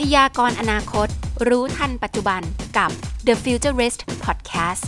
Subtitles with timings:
[0.00, 1.08] พยากรณ์อนาคต
[1.48, 2.42] รู้ทันปัจจุบัน
[2.78, 2.90] กับ
[3.26, 4.84] The Futurist Podcast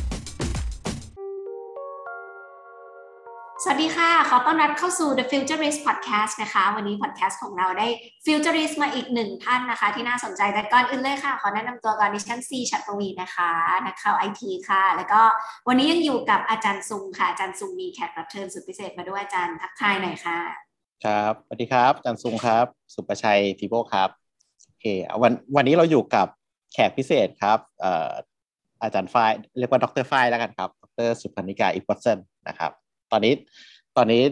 [3.62, 7.86] สวัสดีค่ะ ขอต้อนรับเข้าสู่ The Futurist Podcast นะคะ วันนี้ podcast ของเราได้
[8.25, 13.50] Futurist มาอีกหนึ่งท่านนะคะ ที่น่าสนใจ แต่ก่อนอื่นเลยค่ะ ขอแนะนำตัวก่อนดิฉันซีชัดปวีนะคะ
[13.86, 15.22] นักข่าวไอทีค่ะ แล้วก็
[15.68, 20.38] วันนี้ยังอยู่กับอาจารย์ซุงค่ะ อาจารย์ซุงมีแขกรับเชิญสุดพิเศษมาด้วยอาจารย์ทักทายหน่อยค่ะ
[21.04, 24.21] ครับ สวัสดีครับ อาจันซุงครับ สุประชัยพีโบครับโอ
[24.82, 24.86] เค
[25.22, 26.27] วันวันนี้เราอยู่กับ
[26.72, 28.11] แขกพิเศษครับเอ่อ
[28.82, 32.73] อาจารย์ฝ้ายเรียกว่าดรฝ้ายแล้วกันครับ ดรสุพนิกาอิปวัตเซนนะครับ
[33.12, 33.34] ตอนนี้
[33.97, 34.23] ตอนนี้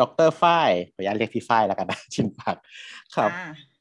[0.00, 2.56] ดรฝ้ายขออนุญาตเรียกพี่ฝ้ายแล้วกันนะชินปาก
[3.16, 3.30] ครับ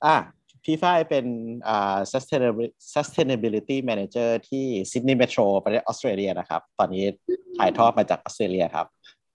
[0.06, 0.16] อะ
[0.64, 1.26] พี่ฝ้ายเป็น
[1.68, 7.06] อ่า sustainability sustainability manager ที่ซิดนีย์เมโทรประเทศออสเตรเลียนะครับ ตอนนี้
[7.58, 8.86] ถ่ายทอดมาจากออสเตรเลียครับ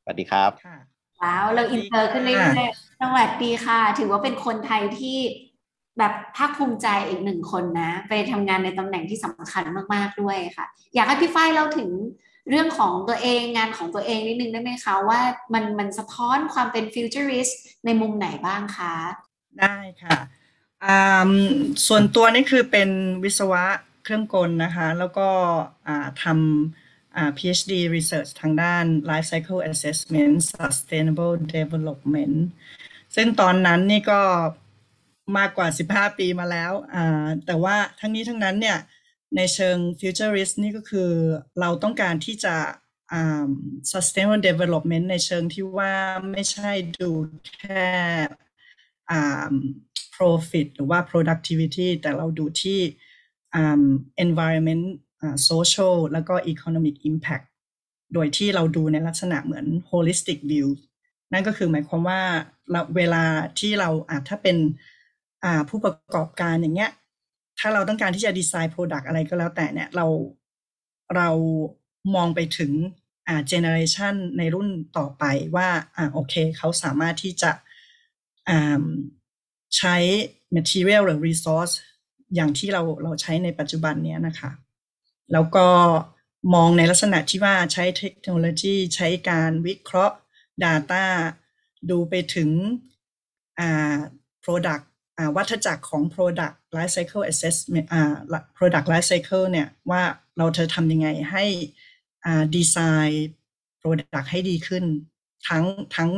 [0.02, 0.78] สวัสดีครับค่ะ
[1.20, 5.18] ว้าวเราอินเตอร์ขึ้นเรื่อยๆสวัสดีค่ะ ถือว่าเป็นคนไทยที่
[5.98, 9.62] แบบภาคภูมิใจอีกหนึ่งคนนะ ไปทำงานในตำแหน่งที่สำคัญ
[9.94, 11.90] มากๆด้วยค่ะ อยากให้พี่ฝ้ายเล่าถึง
[12.48, 15.20] เรื่องของตัวเองงานของตัวเองนิดนึงได้ไหมคะ ว่า
[15.54, 17.48] มันมันสะท้อนความเป็น futurist
[17.84, 18.94] ในมุมไหนบ้างคะ
[19.60, 20.18] ได้ค่ะ
[21.86, 22.90] ส่วนตัวนี่คือเป็น
[23.24, 23.64] วิศวะ
[24.04, 25.28] เครื่องกลนะคะ แล้วก็
[26.22, 32.36] ทำ PhD Research ทางด้าน Life Cycle Assessment Sustainable Development
[33.14, 34.20] ซึ่งตอนนั้นนี่ก็
[35.38, 38.78] มากกว่า 15 ปีมาแล้วอ่าแต่ว่าทั้งนี้ทั้งนั้นเนี่ย
[39.36, 41.10] ในเชิง futurist นี่ก็คือ
[41.60, 42.56] เราต้องการที่จะ
[43.12, 43.48] อ่า
[43.92, 45.94] sustainable development ในเชิงที่ว่า
[46.30, 46.70] ไม่ใช่
[47.00, 47.10] ดู
[47.58, 47.86] แค่
[49.10, 49.54] อ่า
[50.14, 52.80] profit หรือว่า productivity แต่เราดูที่
[53.54, 53.84] อ่า
[54.24, 54.84] environment
[55.20, 57.46] อ่า social แล้วก็ economic impact
[58.14, 60.68] โดยที่เราดูในลักษณะเหมือน holistic view
[61.32, 62.20] นั่นก็คือหมายความว่า
[62.96, 63.24] เวลา
[63.58, 64.56] ที่เราอ่าถ้าเป็น
[65.68, 66.90] ผู้ประกอบการอย่างเงี้ย
[67.58, 70.06] ถ้าเราต้องการที่จะดีไซน์ Product อะไรก็แล้วแต่เนี่ยเรา
[71.16, 71.28] เรา
[72.14, 72.72] มองไปถึง
[73.28, 74.68] อ่าเจเนอเรชันในรุ่น
[74.98, 75.24] ต่อไป
[75.56, 77.50] ว่าอ่าโอเคเขาสามารถที่จะ
[78.48, 78.84] อ่า
[79.76, 79.96] ใช้
[80.56, 81.74] material หรือ resource
[82.34, 84.50] อย่างที่เราเราใช้ในปัจจุบันเนี้ยนะคะ
[85.32, 85.66] แล้วก็
[86.54, 90.16] มองในลักษณะที่ว่าใช้เทคโนโลยีใช้การวิเคราะห์
[90.64, 91.04] Data
[91.90, 92.50] ดูไปถึง
[93.60, 93.98] อ่า
[94.44, 94.84] Product
[95.36, 98.14] วัฏจักรของ Product Life Cycle Assessment อ่า
[98.56, 100.02] Product Life Cycle เนี่ยว่า
[100.38, 101.44] เราจะทำยังไงให้
[102.24, 102.76] อ่าดีไซ
[103.08, 103.28] น์
[103.80, 104.84] Product ให้ดีขึ้น
[105.48, 105.64] ทั้ง
[105.96, 106.10] ทั้ง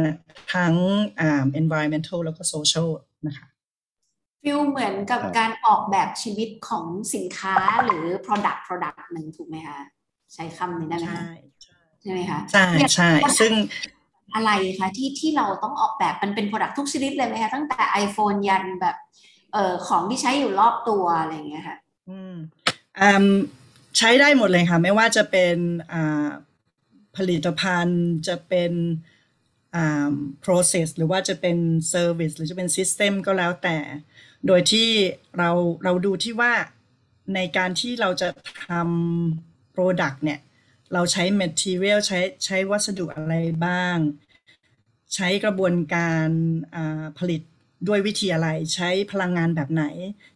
[0.00, 0.16] นะ
[0.54, 0.74] ทั้ง
[1.20, 2.88] อ่า environmental แล้วก็ social
[3.26, 3.46] นะคะ
[4.42, 7.54] ฟิลเหมือนกับครับการออกแบบชีวิตของสินค้า
[7.84, 9.78] หรือ product product หนึ่งถูกไหมคะ
[10.34, 11.30] ใช้คำนี้ได้ไหมใช่
[11.66, 13.10] คะใช่ไหมคะ ใช่ใช่
[13.40, 13.52] ซึ่ง
[14.34, 18.96] อะไรคะที่ที่เราต้องออกแบบมันเป็น product ทุกชนิดเลยไหมคะตั้งแต่ iPhone ยันแบบ
[19.52, 21.76] เอ่อของที่ใช้อยู่รอบตัวอะไรอย่างเงี้ยค่ะ
[22.08, 22.34] อืม
[23.00, 23.10] อื
[23.98, 25.56] ใช้ได้หมดเลยค่ะ ไม่ว่าจะเป็น
[25.92, 26.28] อ่า
[27.16, 28.72] ผลิตภัณฑ์จะเป็น
[29.76, 31.56] อ่า process หรือว่าจะเป็น
[31.92, 33.76] service หรือจะเป็น system ก็แล้วแต่
[34.46, 34.88] โดยที่
[35.38, 35.50] เรา
[35.84, 36.52] เราดูที่ว่า
[37.34, 38.28] ในการที่เราจะ
[38.68, 40.38] ทำ product เนี่ย
[40.92, 43.34] เราใช้ material ใช้ใช้วัสดุอะไร
[43.64, 43.98] บ้าง
[45.14, 46.28] ใช้กระบวนการ
[47.18, 47.40] ผลิต
[47.88, 49.84] ด้วยวิธีอะไร ใช้พลังงานแบบไหน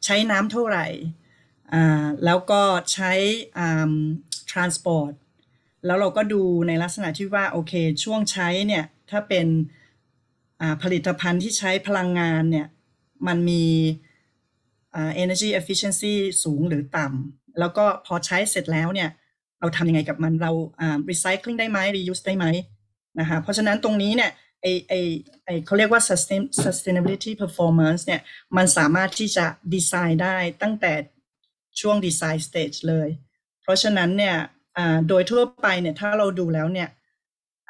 [0.04, 0.86] ใช้น้ำเท่าไหร่
[2.24, 3.12] แล้วก็ใช้
[3.58, 3.92] อ่า
[4.50, 5.12] transport
[5.86, 7.72] แล้วเราก็ดูในลักษณะที่ว่าโอเค
[8.04, 9.46] ช่วงใช้เนี่ยถ้าเป็น
[10.82, 12.66] ผลิตภัณฑ์ที่ใช้พลังงานเนี่ย
[13.26, 13.64] มันมี
[14.94, 16.14] อ่า energy efficiency
[16.44, 19.10] สูงหรือต่ำแล้วก็พอใช้เสร็จแล้วเนี่ย
[19.62, 22.46] เราทำยังไงกับมันเราอ่า recycling ได้ไหม reuse ได้ไหม
[23.20, 24.30] นะคะเพราะฉะนั้นตรงนี้เนี่ย
[24.62, 24.94] ไอไอ
[25.44, 28.20] ไอเขาเรียกว่า sustain sustainability performance เนี่ย
[28.56, 30.92] มันสามารถที่จะดีไซน์ได้ตั้งแต่
[31.80, 33.08] ช่วงดีไซน์ stage เลย
[33.62, 34.36] เพราะฉะนั้นเนี่ย
[35.08, 36.88] โดยทั่วไปเนี่ยถ้าเราดูแล้วเนี่ย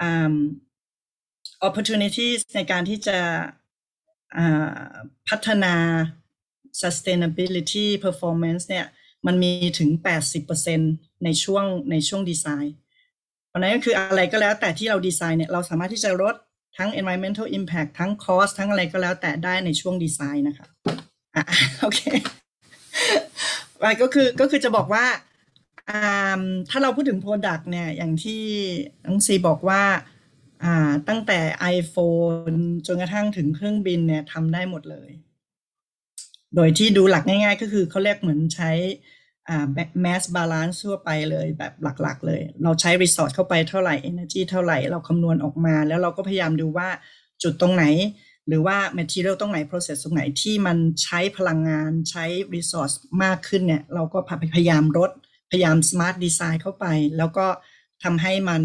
[0.01, 0.35] อ่า
[1.69, 3.19] opportunities ในการที่จะ
[5.29, 5.75] พัฒนา
[6.83, 8.87] sustainability performance เนี่ย
[9.27, 9.91] มันมีถึง
[10.57, 12.77] 80% ในช่วงในช่วงดีไซน์
[13.49, 16.35] เพราะนั้นก็คืออะไรก็แล้วแต่ที่เราดีไซน์เนี่ยเราสามารถที่จะลด
[16.79, 20.69] ทั้ง environmental impact ทั้ง cost ทั้งอะไรก็แล้วแต่ได้ในช่วงดีไซน์นะคะ
[21.37, 21.45] อะ
[21.81, 22.01] โอเค
[23.79, 25.05] ไปก็คือก็คือจะบอกว่า
[25.91, 28.43] อ่าถ้าเราพูดถึง Product เนี่ยอย่างที่
[29.07, 29.83] น้องซีบอกว่า
[30.65, 31.39] อ่าตั้งแต่
[31.77, 35.11] iPhone จนกระทั่งถึงเครื่องบินเนี่ยทำได้หมดเลย
[36.57, 38.71] โดยที่ดูหลักง่าย ๆ ก็คือเขาเรียกเหมือนใช้
[39.49, 39.67] อ่า
[40.05, 46.89] mass balance ทั่วไปเลยแบบหลักๆ เลย เราใช้ resource เข้าไปเท่าไหร่ energy เท่าไหร่เราคำนวณออกมา แล้วเราก็พยายามดูว่า
[47.43, 47.85] จุดตรงไหน
[48.49, 52.25] หรือว่า material ตรงไหน process ตรงไหนที่มันใช้พลังงานใช้
[52.55, 54.19] resource มากขึ้นเนี่ย เราก็
[54.55, 55.11] พยายามลด
[55.51, 56.87] พยายาม smart design เข้าไป
[57.19, 57.47] แล้วก็
[58.05, 58.63] ทำให้มัน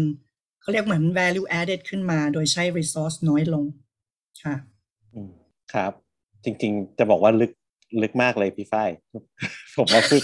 [0.60, 3.64] เขาเรียกเหมือน value added ขึ้นมา โดยใช้ resource น้อยลง
[4.42, 4.54] ค่ะ
[5.14, 5.30] อืม
[5.72, 5.92] ครับ
[6.44, 7.52] จริงๆ จะบอกว่าลึก
[8.02, 8.90] ลึกมากเลยพี่ฝ้าย
[9.76, 10.20] ผมว่าผู้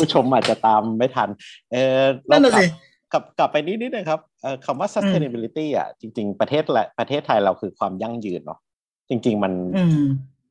[0.00, 1.28] ผู้ชมอาจจะตามไม่ทัน
[1.72, 2.66] เออนั่นน่ะกลัสิ
[3.12, 8.60] กลับกลับไปนิดนิดนึงครับเอ่อคำว่า sustainability อะจริง ๆ ประเทศละประเทศไทยเราคือความยั่งยืนเนาะ
[9.08, 10.02] จริง ๆ มันอืม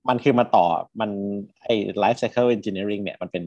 [0.09, 0.65] มันคือมาต่อ
[1.00, 1.12] มัน
[1.63, 3.44] ไอ้ life cycle engineering เนี่ยมันเป็น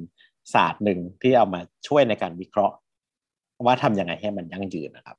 [0.55, 2.77] ศาสตร์หนึ่งที่เอามาช่วยในการวิเคราะห์
[3.67, 5.17] ว่าทำยังไงให้มันยั่งยืนนะครับ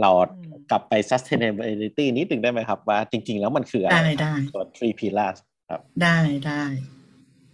[0.00, 5.38] เราอืมกลับไป sustainability นิดหนึ่งได้ไหมครับ ว่าจริง ๆ แล้วมันคืออะไรได้ได้ตัว three pillars
[5.70, 6.62] ครับ ได้ได้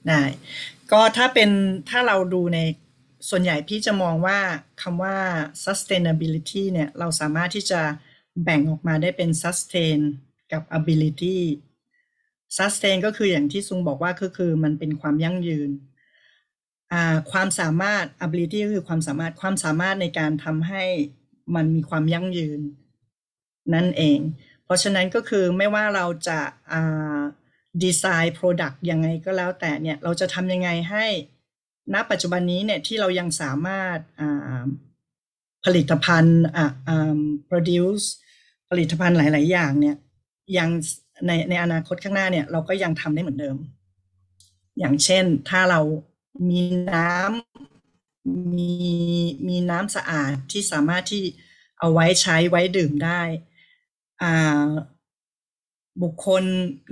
[0.08, 0.20] ได้
[0.92, 1.50] ก็ถ้าเป็น
[1.90, 2.58] ถ้าเราดูใน
[3.28, 4.38] ส่วนใหญ่พี่จะมองว่า
[4.82, 5.16] คำว่า
[5.64, 7.80] sustainability เนี่ย เราสามารถที่จะ
[8.44, 10.00] แบ่งออกมาได้เป็น sustain
[10.52, 11.38] กับ ability
[12.56, 15.70] sustain ก็คืออย่างที่ซุงบอกว่าก็คือมันเป็นความยั่งยืน
[17.32, 20.84] ความสามารถ ability ก็คือความสามารถความสามารถในการทำให้
[21.54, 22.60] มันมีความยั่งยืน
[23.74, 24.18] นั่นเอง
[24.64, 26.40] เพราะฉะนั้นก็คือไม่ว่าเราจะ
[27.82, 31.06] ดีไซน์ Product ยังไงก็แล้วแต่เนี่ยเราจะทำยังไงให้
[31.94, 33.98] ณปัจจุบันนี้เนี่ยที่เรายังสามารถ
[35.64, 37.18] ผลิตภัณฑ์อ่าอ่า
[37.48, 38.06] produce
[38.70, 39.96] ผลิตภัณฑ์หลาย ๆ อย่างเนี่ย
[40.58, 40.68] ยัง
[41.26, 43.56] ในในอนาคตข้างหน้าเนี่ยเราก็ยังทำได้เหมือนเดิม
[44.78, 45.80] อย่างเช่นถ้าเรา
[46.50, 46.62] มี
[46.92, 48.72] น้ำมี
[49.48, 51.22] มีน้ำสะอาดที่สามารถที่
[51.78, 53.20] เอาไว้ใช้ไว้ดื่มได้
[54.22, 54.68] อ่า
[56.02, 56.42] บุคคล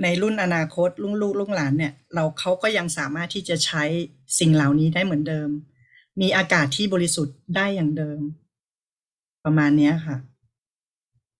[0.03, 3.83] ในรุ่นอนาคตลุงลูกลุงหลานเนี่ย เราเขาก็ยังสามารถที่จะใช้
[4.39, 5.49] สิ่งเหล่านี้ได้เหมือนเดิม
[6.21, 8.19] มีอากาศที่บริสุทธิ์ได้อย่างเดิม
[9.45, 10.17] ประมาณเนี้ยค่ะ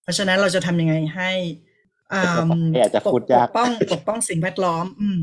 [0.02, 1.30] เพราะฉะนั้นเราจะทำยังไงให้
[2.12, 2.22] อ่า
[2.78, 5.20] อยากจะพูดยากปกป้องปกป้องสิ่งแวดล้อม อืม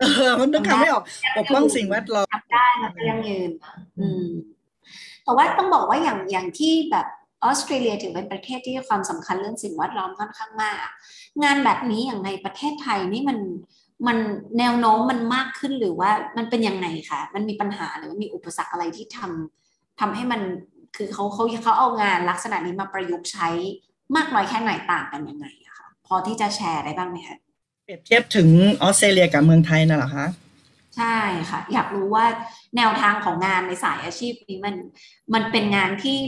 [0.00, 1.04] เออ มันนึกคำไม่ออก
[1.38, 4.28] ปกป้องสิ่งแวดล้อมทำได้แล้วก็ยั่งยืนนะอืม
[5.24, 7.06] แต่ว่าต้องบอกว่าอย่างอย่างที่แบบ
[7.44, 10.86] ออสเตรเลียถือเป็นประเทศที่ให้ความสำคัญเรื่องสิ่งแวดล้อมค่อนข้างมาก
[11.42, 13.38] งานแบบนี้อย่างในประเทศไทยนี่มัน
[14.06, 14.18] มัน
[14.58, 20.40] แนวโน้มมันมากขึ้นหรือว่ามันเป็นยังไงคะมันมีปัญหาหรือว่ามีอุปสรรคอะไรที่ทำทำให้มัน
[20.96, 23.48] คือเขาเขาเขาเอางานลักษณะนี้มาประยุกต์ใช้
[24.16, 27.38] มากน้อยแค่ไหนต่างกันยังไงอะคะพอที่จะแชร์ได้บ้างไหมคะ
[27.84, 28.48] เปรียบเทียบถึง
[28.82, 30.26] ออสเตรเลียกับเมืองไทยน่ะเหรอคะ
[30.96, 31.16] ใช่
[31.50, 32.26] ค่ะ อยากรู้ว่า
[32.76, 34.74] แนวทางของงานในสายอาชีพนี้มัน
[35.34, 36.18] มันเป็นงานที่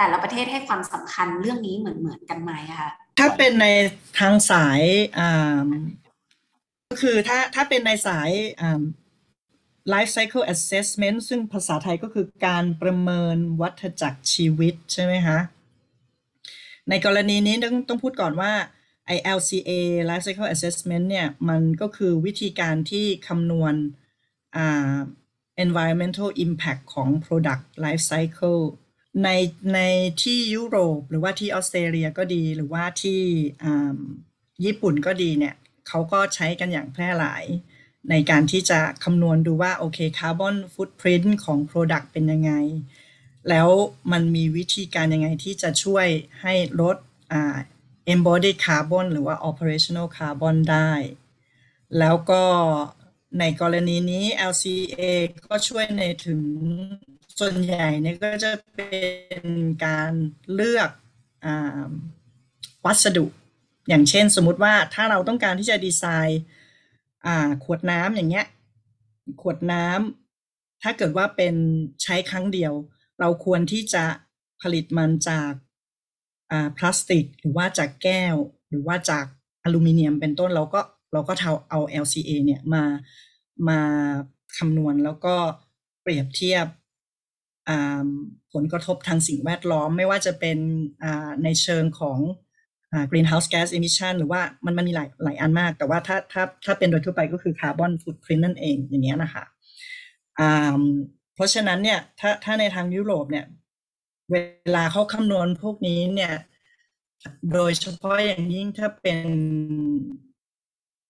[0.00, 3.66] แต่ละประเทศให้ความสำคัญเรื่องนี้เหมือนเหมือนกันไหมคะถ้าเป็นใน
[4.18, 4.80] ทางสาย
[5.18, 5.68] อ่า
[6.90, 8.30] ก็คือถ้าถ้าเป็นในสาย
[9.92, 15.38] life cycle assessment ซึ่งภาษาไทยก็คือการประเมินวัฏจักรชีวิตใช่ไหมคะ
[16.88, 18.52] ในกรณีนี้ต้องต้องพูดก่อนว่า
[19.06, 19.70] ไอ LCA
[20.08, 23.74] life cycle assessment เนี่ย มันก็คือวิธีการที่คำนวณ
[25.64, 28.62] environmental impact ของ product life cycle
[29.24, 29.28] ใน
[29.74, 29.80] ใน
[30.22, 33.20] ที่ยุโรปหรือว่าที่ออสเตรเลียก็ดีหรือว่าที่
[34.64, 35.54] ญี่ปุ่นก็ดีเนี่ย
[35.88, 37.44] เขาก็ใช้กันอย่างแพร่หลาย
[38.10, 42.52] ในการที่จะคำนวณดูว่าโอเคคาร์บอนฟุตพริ้นของ Product เป็นยังไง
[43.48, 43.68] แล้ว
[44.12, 46.06] มันมีวิธีการยังไงที่จะช่วย
[46.42, 46.96] ให้ลด
[47.32, 47.56] อ่า
[48.12, 50.92] embodied carbon หรือว่า operational carbon ได้
[51.98, 52.42] แล้วก็
[53.38, 55.00] ในกรณีนี้ LCA
[55.46, 56.40] ก็ช่วยในถึง
[57.40, 58.98] ส่วนใหญ่เนี่ยก็จะเป็
[59.42, 59.44] น
[59.86, 60.12] การ
[60.54, 60.90] เลือก
[61.44, 61.46] อ
[62.84, 63.26] วัสดุ
[63.88, 66.42] อย่างเช่นสมมุติว่าถ้าเราต้องการที่จะดีไซน์
[67.26, 68.46] อ่าขวดน้ำอย่างเงี้ย
[69.40, 71.54] ขวดน้ำถ้าเกิดว่าเป็น
[72.02, 72.72] ใช้ครั้งเดียว
[73.20, 74.04] เราควรที่จะ
[74.62, 75.52] ผลิตมันจาก
[76.50, 78.36] อ่าพลาสติก หรือว่าจากแก้ว
[78.68, 79.24] หรือว่าจาก
[79.64, 80.80] อลูมิเนียมเป็นต้นเราก็
[81.12, 82.84] เราก็เอาเอา LCA เนี่ยมา
[83.68, 83.80] มา
[84.56, 85.34] คำนวณแล้วก็
[86.02, 86.66] เปรียบเทียบ
[88.52, 90.58] ผลกระทบทางสิ่งแวดล้อม ไม่ว่าจะเป็น
[91.44, 92.18] ในเชิงของ
[93.10, 99.44] greenhouse gas emission หรือว่ามันมันมีหลายหลายอันมาก แต่ว่าถ้าถ้าถ้าเป็นโดยทั่วไปก็คือ carbon footprint นั่นเองอย่างเงี้ยนะคะ
[101.34, 103.46] เพราะฉะนั้นเนี่ยถ้าถ้าในทางยุโรปเนี่ย
[104.30, 104.36] เว
[104.76, 106.32] ลาเขาคำนวณพวกนี้เนี่ย
[107.52, 109.28] โดยเฉพาะอย่างยิ่งถ้าเป็น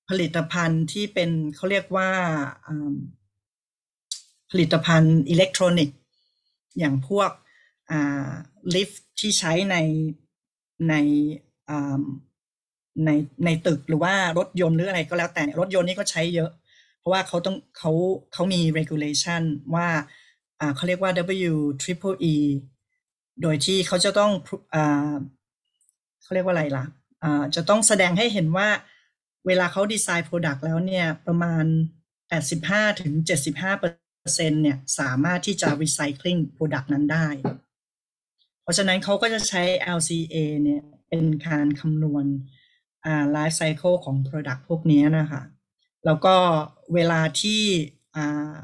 [0.09, 2.11] ผลิตภัณฑ์ที่เป็นเขาเรียกว่า
[2.66, 2.95] อ่า
[4.50, 5.97] ผลิตภัณฑ์อิเล็กทรอนิกส์
[6.78, 7.30] อย่างพวก
[8.74, 9.76] ลิฟท์ที่ใช้ใน
[10.88, 10.94] ใน
[13.04, 13.10] ใน
[13.44, 16.50] ในตึกหรือว่ารถยนต์หรืออะไรก็แล้วแต่รถยนต์นี่ก็ใช้เยอะ
[16.98, 17.92] เพราะว่าเขาต้องเขา
[18.32, 19.42] เขามี regulation
[19.74, 19.88] ว่า
[20.76, 21.12] เขาเรียกว่า
[21.50, 22.34] W triple E
[23.42, 24.32] โดยที่เขาจะต้อง
[24.74, 24.76] อ
[26.22, 26.84] เขาเรียกว่าอะไรล่ะ
[27.56, 28.68] จะต้องแสดงให้เห็นว่า
[29.46, 31.64] เวลาเขาดีไซน์ Product แล้วเนี่ย ประมาณ
[32.32, 33.12] 85ถึง
[33.48, 33.82] 75
[34.20, 37.26] เปอร์เซ็นต์เนี่ยสามารถที่จะ recycling Product นั้นได้
[38.62, 39.62] เพราะฉะนั้นเขาก็จะใช้
[39.96, 42.24] LCA เนี่ยเป็นการคำนวณ
[43.04, 45.42] อ่า life cycle ของ Product พวกนี้นะคะ
[46.04, 46.36] แล้วก็
[46.94, 47.62] เวลาที่
[48.16, 48.56] อ่า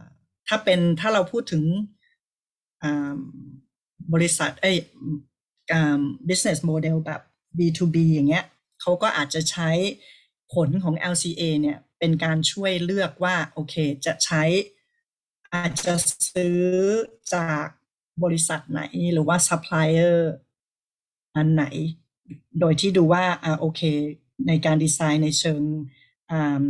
[0.49, 1.65] ถ้าเป็นถ้าเราพูดถึง
[2.83, 3.17] อ่า
[4.13, 4.79] บริษัทเอ้ย
[5.73, 7.21] อ่า business model แบบ
[7.59, 8.45] B2B อย่างเงี้ย
[8.81, 9.71] เขาก็อาจจะใช้
[10.55, 13.75] ผลของ LCA เนี่ยเป็นการช่วยเลือกว่า โอเค
[14.07, 14.43] จะใช้
[15.57, 15.95] อาจจะ
[16.33, 16.61] ซื้อ
[17.35, 17.67] จาก
[18.23, 18.83] บริษัทไหน
[19.13, 20.19] หรือว่า supplier
[21.37, 21.65] อันไหน
[22.61, 23.81] โดยที่ดูว่าอ่าโอเค
[24.49, 25.63] ในการดีไซน์ในเชิง
[26.31, 26.63] อ่า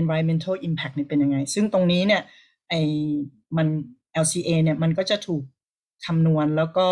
[0.00, 2.22] environmental impact เนี่ยเป็นยังไง ซึ่งตรงนี้เนี่ย
[2.68, 2.74] ไอ
[3.56, 3.68] มัน
[4.24, 5.42] LCA เนี่ยมันก็จะถูก
[6.06, 6.88] คำนวณแล้วก็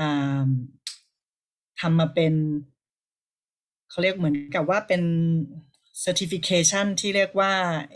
[0.00, 0.48] อ่า
[1.80, 2.34] ทำมาเป็น
[3.90, 5.02] เขาเรียกเหมือนกับว่าเป็น
[6.04, 7.52] certification ที่เรียกว่า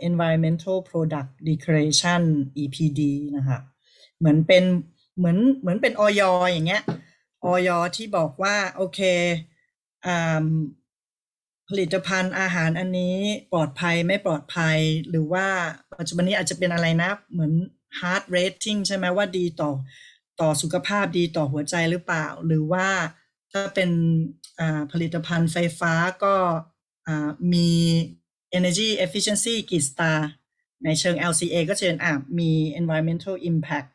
[0.09, 2.23] environmental product declaration
[2.63, 3.01] EPD
[3.37, 3.59] นะคะ
[4.19, 4.65] เหมือนเป็น
[5.19, 6.83] เหมือนเหมือนเป็นออยอย่างเงี้ย
[7.45, 9.01] ออยที่บอกว่า โอเค
[10.07, 10.47] อ่า
[11.69, 13.17] ผลิตภัณฑ์อาหารอันนี้
[13.53, 14.79] ปลอดภัยไม่ปลอดภัย
[15.11, 15.47] หรือว่า
[15.99, 17.53] ปัจจุบันนี้อาจจะเป็นอะไรนะเหมือน
[17.99, 19.71] heart rating ใช่ไหมว่าดีต่อ
[20.41, 22.89] ต่อสุขภาพดีต่อหัวใจหรือเปล่า หรือว่า
[23.53, 23.91] ถ้าเป็น
[24.93, 25.93] ผลิตภัณฑ์ไฟฟ้า
[26.25, 26.35] ก็
[27.53, 27.71] มี
[28.59, 30.29] energy efficiency กี่สตาร์
[30.85, 31.99] ในเชิง LCA ก็จะเป็น
[32.39, 33.89] มี environmental impact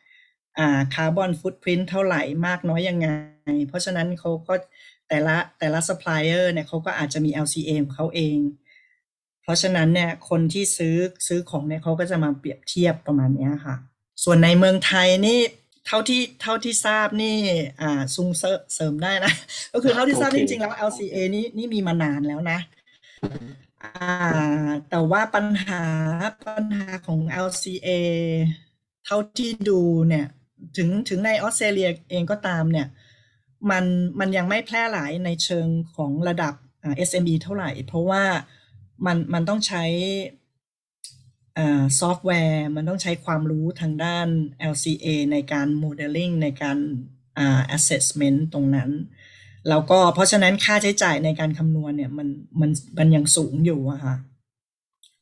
[0.57, 3.07] อ่า carbon footprint เท่าไหร่มากน้อยยังไง
[3.67, 4.53] เพราะฉะนั้นเขาก็
[5.07, 8.38] แต่ละแต่ละ supplier เนี่ยเขาก็อาจจะมี LCA ของเขาเอง
[9.45, 10.95] เพราะฉะนั้นเนี่ยคนที่ซื้อ
[11.27, 13.75] ซื้อของเนี่ยเขาก็จะมาเปรียบเทียบประมาณนี้ค่ะ
[14.24, 15.39] ส่วนในเมืองไทยนี่
[15.88, 17.38] เท่าที่เท่าที่ทราบนี่
[17.81, 18.29] อ่าซุง
[18.74, 19.33] เสริมได้นะ
[19.74, 22.59] ก็คือเท่าที่ทราบจริงๆแล้ว LCA นี่นี่มีมานานแล้วนะ
[24.89, 25.84] แต่ว่าปัญหา
[26.48, 27.89] ปัญหาของ LCA
[29.05, 30.25] เท่าที่ดูเนี่ย
[30.77, 32.88] ถึงถึงในออสเตรเลียเองก็ตามเนี่ย
[33.70, 33.86] มัน
[34.20, 36.53] มันยังไม่แพร่หลายในเชิงของระดับ
[37.08, 38.24] SME เท่าไหร่ เพราะว่า
[39.05, 39.86] มันมันต้องใช้
[42.00, 44.27] ซอฟต์แวร์มันต้องใช้ความรู้ทางด้าน
[44.72, 46.77] LCA ในการโมเดลลิ่งในการ
[47.77, 48.91] assessment ตรงนั้น
[49.69, 52.27] แล้วก็เพราะฉะนั้นค่าใช้จ่ายในการคำนวณเนี่ยมัน
[52.60, 54.15] มันมันยังสูงอยู่อะค่ะ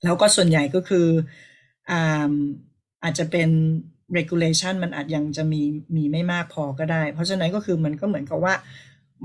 [0.04, 1.08] แล้วก็ส่วนใหญ่ก็คือ
[1.92, 2.32] อา
[3.04, 3.50] อาจจะเป็น
[4.18, 5.62] regulation มันอาจยังจะมี
[5.96, 8.54] มีไม่มากพอก็ได้ เพราะฉะนั้นก็คือมันก็เหมือนกับว่า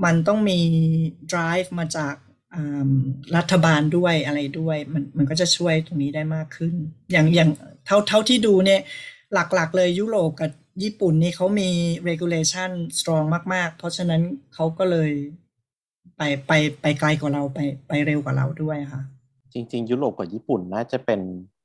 [0.05, 0.59] มันต้องมี
[1.31, 2.15] drive มาจาก
[3.37, 6.73] รัฐบาลด้วยอะไรด้วย มันมันก็จะช่วยตรงนี้ได้มากขึ้น
[7.11, 7.49] อย่างอย่าง
[7.85, 8.81] เท่าเท่าที่ดูเนี่ย
[9.33, 10.51] หลักๆ เลยยุโรปกับ
[10.83, 11.69] ญี่ปุ่นนี่เขามี
[12.09, 14.21] regulation strong มาก ๆ เพราะฉะนั้น
[14.53, 15.11] เขาก็เลย
[16.17, 19.01] ไปไปไปไกลกว่าเราไปไปเร็วกว่าเราด้วยค่ะ
[19.53, 21.21] จริง ๆ ยุโรปกับญี่ปุ่นน่าจะเป็น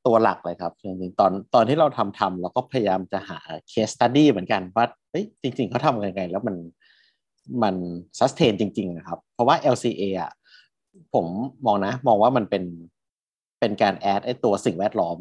[0.06, 3.38] ตัวหลักเลยครับจริงๆตอนตอนที่เราทำทำเราก็พยายามจะหา
[3.73, 6.56] case study เหมือนกันว่าเฮ้ยจริง ๆเขาทำยังไง แล้วมัน
[7.62, 7.75] มัน
[8.18, 10.33] sustain จริง ๆ นะครับ เพราะว่า LCA อะ
[11.14, 11.26] ผม
[11.66, 12.64] มองนะ มองว่ามันเป็น
[13.61, 15.18] เป็นการ add ไอ้ตัวสิ่งแวดล้อม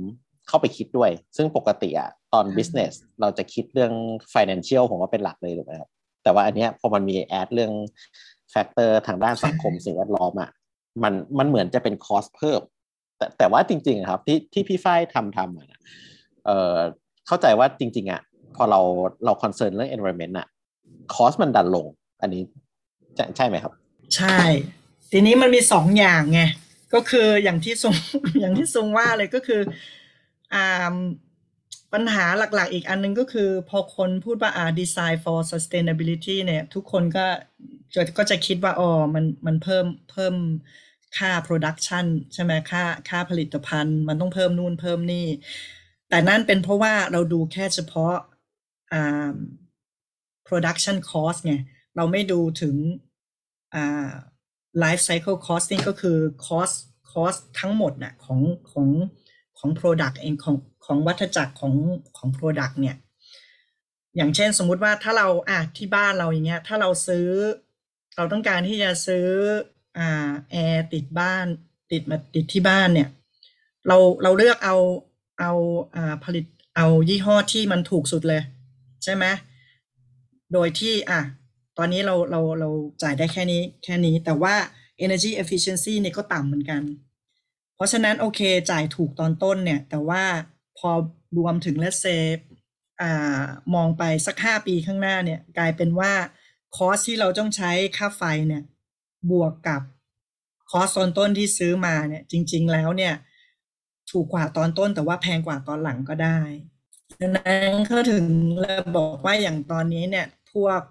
[0.48, 3.94] เข้าไปคิดด้วย ซึ่งปกติอะตอน business เราจะคิดเรื่อง
[4.34, 5.90] financial ผมว่าเป็นหลักเลยถูกไหมครับ
[6.24, 7.72] แต่ว่าอันเนี้ยพอมันมี add เรื่อง
[8.54, 10.50] factor ทางด้านสังคมสิ่งแวดล้อมอะ
[11.04, 12.62] มันมันเหมือนจะเป็น cost เพิ่ม
[13.18, 15.80] แต่แต่ว่าจริง ๆ ครับ ที่ที่พี่ฝ้ายทำทำอะ
[16.46, 16.78] เอ่อ
[17.28, 18.22] เข้าใจว่าจริง ๆอะ
[18.56, 18.80] พอเรา
[19.26, 20.48] เรา concern เรื่อง environment อะ
[21.13, 21.86] cost มันดันลง
[22.22, 22.42] อันนี้
[23.38, 23.74] ใช่ไหมครับ
[24.16, 24.38] ใช่
[25.12, 26.42] ทีนี้มันมีสองอย่างไง
[26.94, 27.96] ก็คืออย่างที่ทรง
[28.40, 29.72] อย่างที่ทรงว่าเลยก็คืออ่า
[31.93, 37.25] ปัญหาหลักๆ อีกอันนึงก็คือ พอคนพูดว่าอ่า design for sustainability เนี่ย ทุกคนก็
[37.95, 40.36] จะก็จะคิดว่าอ๋อมันมันเพิ่มเพิ่ม
[41.17, 45.27] ค่า production ใช่ไหมค่าค่าผลิตภัณฑ์ มันต้องเพิ่มนู่นเพิ่มนี่
[46.10, 48.13] แต่นั่นเป็นเพราะว่าเราดูแค่เฉพาะ
[48.93, 49.31] อ่า
[50.48, 51.55] production cost ไง
[51.95, 52.75] เราไม่ดูถึง
[53.75, 54.10] อ่า
[54.83, 56.17] life cycle costing ก็คือ
[56.48, 56.75] cost
[57.12, 58.39] cost ทั้งหมดน่ะของ
[58.72, 58.88] ของ
[59.65, 61.74] ของ product เองของของวัฏจักรของ
[62.17, 62.96] ของ product เนี่ย
[64.15, 67.27] อย่างเช่นสมมุติว่าถ้าเราอะที่บ้านเราอย่างเงี้ยถ้าเราซื้อ
[68.15, 69.27] เราต้องการที่จะซื้อ
[69.98, 71.46] อ่าแอร์ติดบ้าน
[71.91, 73.10] ติดมาติดที่บ้านเนี่ย
[73.88, 74.77] เราเราเลือกเอา
[75.39, 75.51] เอา
[75.96, 78.43] อ่าผลิตเอายี่ห้อที่มันถูกสุดเลย
[79.03, 79.25] ใช่ไหม
[80.53, 81.22] โดยที่อะ
[81.77, 82.70] ตอนนี้เราเราเรา
[83.01, 84.55] จ่ายได้แค่นี้แค่นี้แต่ว่า
[85.05, 86.82] energy efficiency เนี่ยก็ต่ำเหมือนกัน
[87.75, 90.24] เพราะฉะนั้นโอเคจ่ายถูกตอนต้นเนี่ย แต่ว่า
[90.77, 90.89] พอ
[91.38, 92.24] รวมถึง let's say
[93.01, 93.42] อ่า
[93.75, 96.13] มองไปสักห้าปีข้างหน้าเนี่ย กลายเป็นว่า
[96.75, 98.63] คอสที่เราต้องใช้ค่าไฟเนี่ย
[99.32, 99.82] บวกกับ
[100.72, 103.13] คอสตอนต้นที่ซื้อมาเนี่ย จริง ๆ แล้วเนี่ย
[104.12, 106.39] ถูกกว่าตอนต้น แต่ว่าแพงกว่าตอนหลังก็ได้
[107.22, 108.25] ดังนั้นก็ถึง
[108.62, 110.82] เราบอกว่าอย่างตอนนี้เนี่ยพวก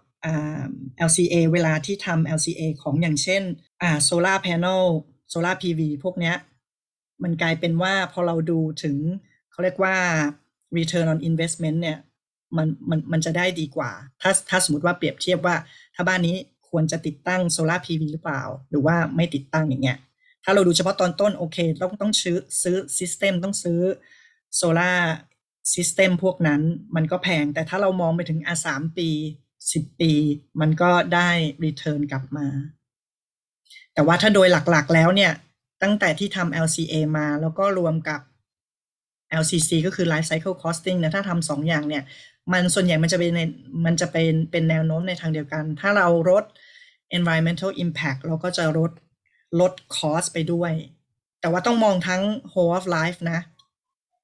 [1.09, 3.43] LCA เวลาที่ทำ LCA ของอย่างเช่น
[3.83, 4.85] อ่า solar panel
[5.33, 6.37] solar PV พวกเนี้ย
[7.23, 8.97] มันกลายเป็นว่าพอเราดูถึง
[9.51, 9.97] เขาเรียกว่า
[10.77, 11.99] return on investment เนี่ย
[12.57, 13.91] มันมันมันจะได้ดีกว่า
[14.23, 15.57] ถ้าถ้าสมมติว่าเปรียบเทียบว่า
[15.95, 16.37] ถ้าบ้านนี้
[16.69, 19.99] ควรจะติดตั้งโซลาร์ PV หรือเปล่า หรือว่าไม่ติดตั้งอย่างเงี้ย
[20.45, 23.81] ถ้าเราดูเฉพาะตอนต้นโอเคต้องต้องซื้อซื้อ system ต้องซื้อ
[24.57, 26.61] solar system พวกนั้น
[26.97, 29.09] มันก็แพง แต่ถ้าเรามองไปถึงอะสามปี
[29.73, 30.13] สิบปี
[30.61, 31.29] มันก็ได้
[31.65, 32.47] return กลับมา
[33.95, 35.33] แต่ว่าถ้าโดยหลักๆแล้วเนี่ย
[35.83, 38.21] ตั้งแต่ที่ทำ LCA มาแล้วก็รวมกับ
[39.43, 42.05] LCC ก็คือ Life Cycle Costing นะถ้าทำสองอย่างเนี่ย
[42.53, 43.41] มันส่วนใหญ่มันจะเป็นใน
[43.85, 46.45] มันจะเป็นเป็นแนวโน้มในทางเดียวกัน ถ้าเราลด
[47.17, 48.91] environmental impact เราก็จะลด
[49.61, 50.73] ลด cost ไปด้วย
[51.41, 52.23] แต่ว่าต้องมองทั้ง
[52.53, 53.41] whole of life นะ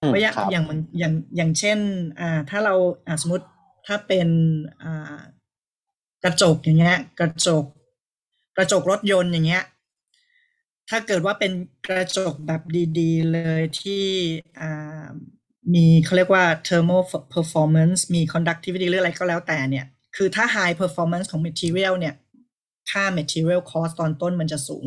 [0.03, 1.79] อืมเพราะอย่างครับอย่างมันอย่างอย่างเช่น
[2.21, 2.75] อ่าถ้าเรา
[3.07, 3.47] อ่าสมมติ
[3.87, 4.29] ถ้าเป็น
[4.83, 5.17] อ่า
[6.25, 7.65] กระจกอย่างเงี้ย กระจก
[8.57, 9.65] กระจกรถยนต์อย่างเงี้ย
[10.89, 11.53] ถ้าเกิดว่าเป็น
[11.87, 12.63] กระจกแบบ
[12.99, 14.05] ดีๆ เลยที่
[14.61, 15.05] อ่า
[15.75, 17.03] มีเขาเรียกว่า thermal
[17.35, 22.15] performance มี conductivity หรืออะไรก็แล้วแต่เนี่ย คือถ้า high performance ของ material เนี่ย
[22.91, 24.87] ค่า material cost ตอนต้นมันจะสูง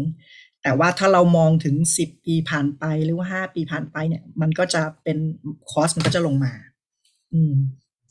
[0.64, 5.18] แต่ว่าถ้าเรามองถึง 10 ปีผ่านไปหรือว่า 5 ปีผ่านไปเนี่ย มันก็จะเป็น
[5.72, 6.54] cost มันก็จะลงมา
[7.34, 7.54] อืม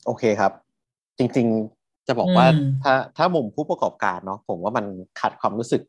[0.05, 0.51] โอเคครับ
[1.17, 4.85] จริงๆจะบอกว่าอืมถ้าถ้ามุมผู้ประกอบการเนาะผมว่ามัน
[5.19, 5.81] ขัดความรู้สึก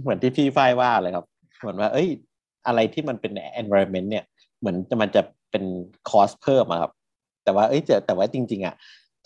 [0.00, 1.26] เหมือนที่พี่ฝ้ายว่าเลยครับ
[1.58, 2.08] เหมือนว่า เอ้ย
[2.66, 3.32] อะไรที่มันเป็น
[3.62, 4.24] environment เนี่ย
[4.60, 5.64] เหมือนจะมันจะเป็น
[6.10, 6.92] cost เพิ่มอะครับ
[7.44, 8.74] แต่ว่าเอ้ยแต่แต่ว่าจริง ๆอะ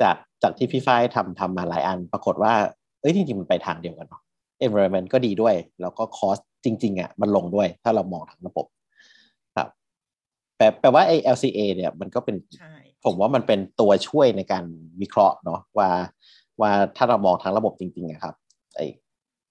[0.03, 2.55] จากจากที่พี่ฝ้ายทำทำมาหลายอัน ปรากฏว่า
[3.01, 4.23] เอ้ยจริง ๆ มันไปทางเดียวกันเนาะ
[4.67, 8.67] environment ก็ดีด้วย แล้วก็ cost จริง ๆอะมันลงด้วย ถ้าเรามองทางระบบ
[9.57, 9.69] ครับ
[10.57, 14.65] แปลแปลว่าไอ้ LCA เนี่ยมันก็เป็นใช่ผมว่ามันเป็นตัวช่วยในการ
[15.01, 15.89] วิเคราะห์เนาะว่า
[16.61, 18.35] ว่าถ้าเรามองทั้งระบบจริงๆอะครับ
[18.77, 18.87] ไอ้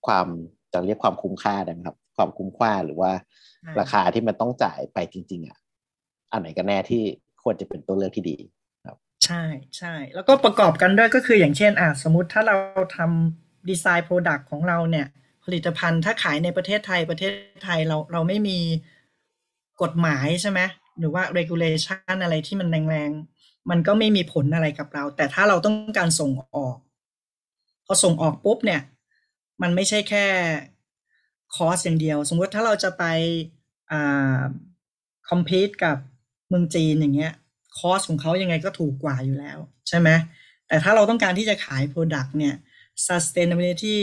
[0.05, 0.25] ความ
[0.73, 3.11] จะเรียกความคุ้มค่าได้ไหมครับ ความคุ้มค่าหรือว่า
[3.61, 5.57] ใช่ราคาที่มันต้องจ่ายไปจริง ๆอะ
[6.31, 7.03] อันไหนกันแน่ที่
[7.43, 8.37] ควรจะเป็นตัวเลือกที่ดี
[9.25, 9.43] ใช่
[9.77, 12.55] ใช่แล้วก็ประกอบกันด้วยก็คืออย่างเช่นอะสมมติถ้าเรา
[12.97, 15.07] ทำดีไซน์โปรดักต์ของเราเนี่ย
[15.45, 18.59] ผลิตภัณฑ์ถ้าขายในประเทศไทยประเทศไทยเราเราไม่มี
[19.81, 20.59] กฎหมายใช่ไหม
[20.99, 26.77] หรือว่า regulation อะไรที่มันแรงๆ มันก็ไม่มีผลอะไรกับเรา แต่ถ้าเราต้องการส่งออก
[27.85, 28.81] พอส่งออกปุ๊บเนี่ย
[29.61, 30.25] มันไม่ใช่แค่
[31.55, 33.03] คอสอย่างเดียว สมมติถ้าเราจะไป
[33.91, 34.39] อ่า
[35.29, 35.97] คอมพีตกับ
[36.49, 37.33] เมืองจีนอย่างเงี้ย
[37.77, 39.57] คอสของเขายังไงก็ถูกกว่าอยู่แล้ว
[39.87, 40.09] ใช่ไหม
[40.67, 42.55] แต่ถ้าเราต้องการที่จะขาย Product เนี่ย
[43.07, 43.97] sustainability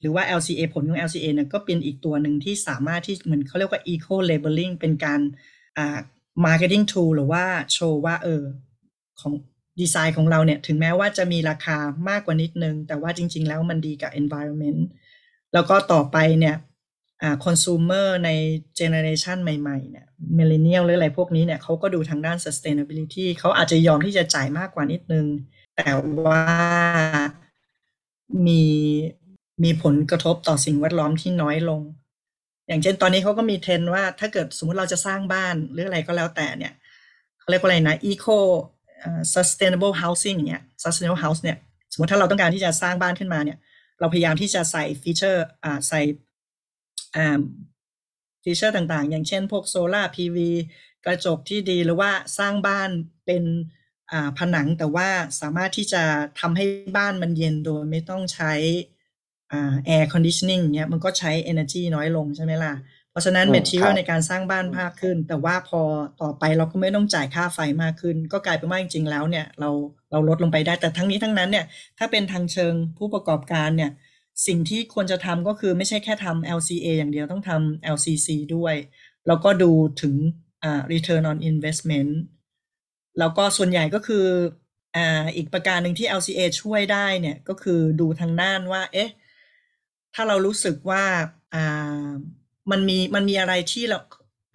[0.00, 5.20] หรือว่า LCA ผลของ LCA เนี่ยก็เป็นอีกตัวหนึ่งที่สามารถที่เหมือนเขาเรียกว่า eco labeling เป็นการ
[5.78, 5.98] อ่า
[6.46, 8.42] marketing tool หรือว่าโชว์ว่าเออ
[9.20, 9.32] ของ
[9.80, 11.78] ดีไซน์ของเราเนี่ย ถึงแม้ว่าจะมีราคา
[12.08, 14.80] มากกว่านิดนึง แต่ว่าจริง ๆ แล้วมันดีกับ environment
[15.54, 16.56] แล้วก็ต่อไปเนี่ย
[17.22, 18.30] อ่า consumer ใน
[18.78, 20.06] generation ใหม่ๆเนี่ย
[20.38, 25.26] millennial หรืออะไรพวกนี้เนี่ยเขาก็ดูทางด้าน sustainability เขาอาจจะยอมที่จะจ่ายมากกว่านิดนึง
[25.76, 25.90] แต่
[26.24, 26.42] ว่า
[28.46, 28.62] มี
[29.64, 31.82] มีผลกระทบต่อสิ่งแวดล้อมที่น้อยลง
[32.68, 36.72] อย่างเช่นตอนนี้เขาก็มีเทรนว่าถ้าเกิดสมมติเราจะสร้างบ้านหรืออะไรก็แล้วแต่เนี่ย
[37.40, 38.38] เขาเรียกว่าอะไรนะ eco
[38.98, 41.56] เอ่อ sustainable housing อย่างเงี้ย sustainable house เนี่ย
[41.92, 43.58] สมมติถ้าเราต้องการที่จะสร้างบ้านขึ้นมาเนี่ย
[44.00, 46.00] เราพยายามที่จะใส่ feature อ่าใส่
[47.16, 47.40] อ่า
[48.42, 50.38] feature ต่างๆ อย่างเช่นพวกโซลาร์ PV
[51.04, 52.90] กระจกที่ดีหรือว่าสร้างบ้าน
[53.26, 53.44] เป็น
[54.12, 55.08] อ่าผนังแต่ว่า
[55.40, 56.02] สามารถที่จะ
[56.40, 56.64] ทำให้
[56.96, 58.52] บ้านมันเย็นโดยไม่ต้องใช้
[59.52, 62.72] อ่า air conditioning เนี้ยมันก็ใช้ energy น้อยลงใช่ไหมล่ะ
[63.14, 65.80] เพราะฉะนั้นอืม material ครับในการสร้างบ้านมากขึ้น แต่ว่าพอ
[66.22, 69.70] ต่อไปเราก็ไม่ต้องจ่ายค่าไฟมากขึ้น ก็กลายเป็นว่าจริงๆแล้วเนี่ยเรา
[70.10, 71.64] เราลดลงไปได้แต่ทั้งนี้ทั้งนั้นเนี่ย
[71.98, 73.90] ถ้าเป็นทางเชิงผู้ประกอบการเนี่ย
[74.46, 78.74] สิ่งที่ควรจะทำก็คือไม่ใช่แค่ทำ LCA อย่างเดียวต้องทำ LCC ด้วย
[79.26, 79.70] แล้วก็ดู
[80.02, 80.14] ถึง
[80.64, 82.12] อ่า return on investment
[83.18, 84.26] แล้วก็ส่วนใหญ่ก็คือ
[84.96, 89.10] อ่าอีกประการหนึ่งที่ LCA ช่วยได้เนี่ยก็คือดูทางด้านว่า เอ๊ะ
[90.14, 91.04] ถ้าเรารู้สึกว่า
[91.54, 92.06] อ่า
[92.70, 93.98] มันมีมันมีอะไรที่เรา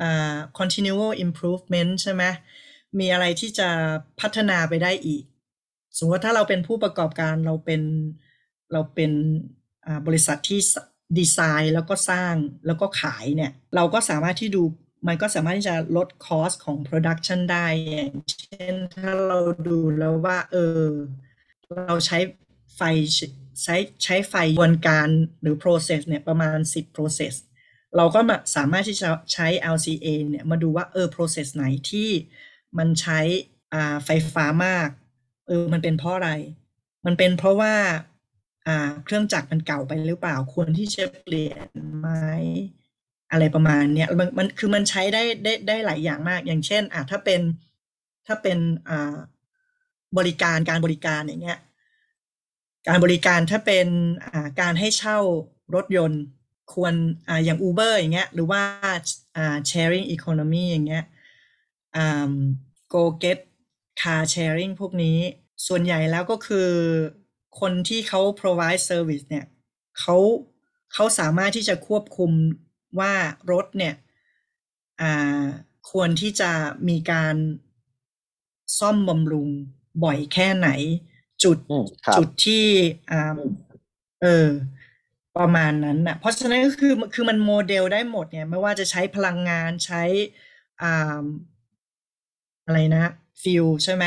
[0.01, 2.23] อ่า continual improvement ใช่ไหม
[2.99, 3.69] มีอะไรที่จะ
[4.21, 5.23] พัฒนาไปได้อีก
[5.97, 7.81] สมมติว่าถ้าเราเป็นผู้ประกอบการเราเป็น
[8.73, 9.11] เราเป็น
[10.07, 10.59] บริษัทที่
[11.17, 14.63] ดีไซน์แล้วก็สร้างแล้วก็ขายเนี่ย เราก็สามารถที่ดู
[15.07, 20.87] มันก็สามารถที่จะลดคอสของ production ได้อย่างเช่นถ้าเราดูแล้วว่า เออ
[21.85, 22.17] เราใช้
[22.75, 22.81] ไฟ
[23.63, 25.09] ใช้ใช้ไฟวนการ
[25.41, 27.33] หรือ process เนี่ยประมาณ 10 process
[27.97, 32.09] เราก็มาสามารถที่จะใช้ LCA เนี่ยมาดูว่าเออ process ไหนที่
[32.77, 33.19] มันใช้
[33.73, 34.89] อ่าไฟฟ้ามาก
[35.47, 36.31] เออมันเป็นเพราะอะไร
[37.05, 37.73] มันเป็นเพราะว่า
[38.67, 42.07] อ่าเครื่องจักรมันเก่าไปหรือเปล่า ควรที่จะเปลี่ยนไหม
[43.31, 47.41] อะไรประมาณเนี้ยมันมันคือมันใช้ได้ได้ได้หลายอย่างมาก อย่างเช่นอ่าถ้าเป็น
[48.27, 48.57] ถ้าเป็น
[48.89, 49.15] อ่า
[50.17, 51.59] บริการการบริการอย่างเงี้ย
[52.87, 53.87] การบริการถ้าเป็น
[54.25, 55.17] อ่าการให้เช่า
[55.75, 56.21] รถยนต์
[56.73, 56.93] ควร
[57.27, 58.61] อ่าอย่าง Uber อย่างเงี้ย หรือว่า
[59.37, 61.05] อ่า sharing economy อย่างเงี้ย
[61.95, 62.33] อ่า
[62.93, 63.39] Go Get
[64.01, 65.17] Car Sharing พวกนี้
[65.67, 66.69] ส่วนใหญ่แล้วก็คือ
[67.59, 69.45] คนที่เขา provide service เนี่ย
[69.99, 70.17] เขา
[70.93, 72.31] เขาสามารถที่จะควบคุม
[72.99, 73.13] ว่า
[73.51, 73.95] รถเนี่ย
[75.01, 75.43] อ่า
[75.91, 76.51] ควรที่จะ
[76.89, 77.35] มีการ
[78.79, 79.49] ซ่อมบำรุง
[80.03, 80.69] บ่อยแค่ไหน
[81.43, 82.65] จุดอืมครับจุดที่
[83.11, 83.39] อ่า
[84.21, 84.47] เออ
[85.37, 90.03] ประมาณนั้นน่ะ เพราะฉะนั้นก็คือ คือมันโมเดลได้หมดไง ไม่ว่าจะใช้พลังงาน ใช้
[90.81, 91.25] อ่า
[92.65, 93.05] อะไรนะ
[93.41, 94.05] fuel ใช่ไหม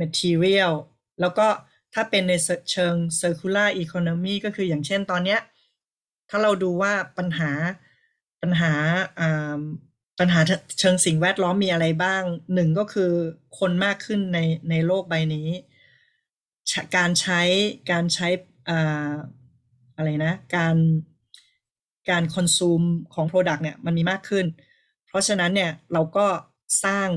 [0.00, 0.72] material
[1.20, 1.46] แล้วก็
[1.94, 5.40] ถ้าเป็นในเชิเชิง circular economy ก็คืออย่างเช่นตอนเนี้ย
[6.28, 7.52] ถ้าเราดูว่าปัญหา
[8.42, 8.72] ปัญหา
[9.20, 9.58] อ่า
[10.20, 10.40] ปัญหา
[10.80, 12.22] เชิงสิ่งแวดล้อมมีอะไรบ้าง
[12.54, 13.12] หนึ่งก็คือ
[13.58, 14.38] คนมากขึ้นใน
[14.70, 15.48] ในโลกใบนี้
[16.96, 17.40] การใช้
[17.90, 18.28] การใช้
[18.70, 19.12] อ่า
[20.02, 20.76] อะไรนะ การ
[22.10, 24.46] การ consume ของพรอดักต์เนี่ยมันมีมากขึ้น
[25.08, 26.26] เพราะฉะนั้นเนี่ยเราก็
[26.84, 27.08] สร้าง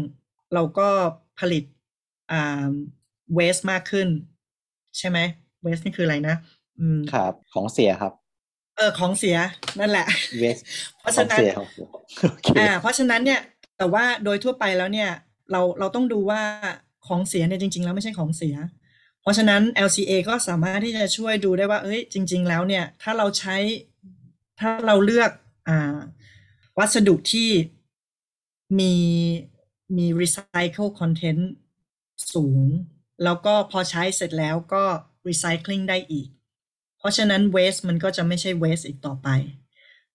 [0.54, 0.90] เราก็
[1.40, 1.64] ผลิต
[2.32, 2.72] อ่า
[3.38, 4.08] waste มากขึ้น
[4.98, 5.18] ใช่ไหม
[5.66, 6.36] waste นี่คืออะไรนะ
[6.80, 8.14] อืมครับ ของเสียครับ
[8.78, 9.38] เออของเสีย
[9.80, 10.06] นั่นแหละ
[10.42, 10.64] waste
[11.00, 11.86] เพราะขอฉะงนั้นเสียของเสีย
[12.32, 13.40] โอเคอ่าเพราะฉะนั้นเนี่ย
[13.78, 15.10] แต่ว่าโดยทั่วไปแล้วเนี่ย
[15.52, 16.42] เราเราต้องดูว่า
[17.08, 18.56] ของเสียเนี่ยจริง ๆ แล้วไม่ใช่ของเสีย
[19.26, 23.58] เพราะฉะนั้น LCA ก็สามารถที่จะช่วยดูได้ว่าเฮ้ย จริง ๆ แล้วเนี่ย ถ้าเราใช้
[24.60, 25.32] ถ้าเราเลือก
[25.68, 25.98] อ่า
[26.78, 27.50] วัสดุที่
[28.80, 28.96] มี
[29.98, 31.44] มี recycle content
[32.34, 32.68] สูง
[33.24, 34.84] แล้วก็พอใช้เสร็จแล้วก็
[35.28, 36.28] recycling ได้อีก
[36.98, 39.30] เพราะฉะนั้น waste มันก็จะไม่ใช่ waste อีกต่อไป